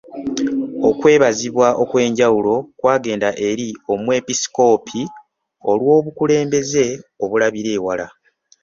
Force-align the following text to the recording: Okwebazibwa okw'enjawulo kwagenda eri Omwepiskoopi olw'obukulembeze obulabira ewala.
Okwebazibwa 0.89 1.67
okw'enjawulo 1.83 2.53
kwagenda 2.79 3.29
eri 3.47 3.67
Omwepiskoopi 3.93 5.01
olw'obukulembeze 5.71 6.85
obulabira 7.23 7.69
ewala. 7.77 8.07